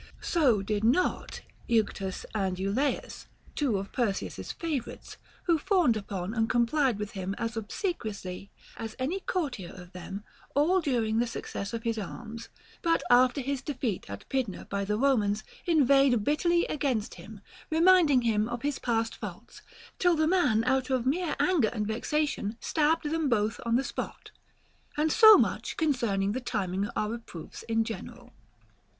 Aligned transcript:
So 0.19 0.63
did 0.63 0.83
not 0.83 1.41
Euctus 1.69 2.25
and 2.33 2.57
Eulaeus, 2.57 3.27
two 3.53 3.77
of 3.77 3.91
Perseus's 3.91 4.51
favorites; 4.51 5.17
who 5.43 5.59
fawned 5.59 5.95
upon 5.95 6.33
and 6.33 6.49
complied 6.49 6.97
with 6.97 7.11
him 7.11 7.35
as 7.37 7.55
obsequiously 7.55 8.49
as 8.77 8.95
any 8.97 9.19
courtier 9.19 9.71
of 9.71 9.91
them 9.91 10.23
all 10.55 10.81
during 10.81 11.19
the 11.19 11.27
success 11.27 11.71
of 11.71 11.83
his 11.83 11.99
arms, 11.99 12.49
but 12.81 13.03
after 13.11 13.41
his 13.41 13.61
defeat 13.61 14.09
at 14.09 14.27
Pydna 14.27 14.67
by 14.69 14.85
the 14.85 14.97
Romans 14.97 15.43
inveighed 15.67 16.23
bit 16.23 16.39
terly 16.39 16.65
against 16.67 17.13
him, 17.13 17.41
reminding 17.69 18.23
him 18.23 18.49
of 18.49 18.63
his 18.63 18.79
past 18.79 19.15
faults, 19.15 19.61
till 19.99 20.15
the 20.15 20.25
man 20.25 20.63
out 20.63 20.89
of 20.89 21.05
mere 21.05 21.35
anger 21.39 21.69
and 21.71 21.85
vexation 21.85 22.57
stabbed 22.59 23.07
them 23.11 23.29
both 23.29 23.59
on 23.67 23.75
the 23.75 23.83
spot. 23.83 24.31
And 24.97 25.11
so 25.11 25.37
much 25.37 25.77
concerning 25.77 26.31
the 26.31 26.41
timing 26.41 26.89
our 26.95 27.11
reproofs 27.11 27.61
in 27.69 27.83
general. 27.83 28.33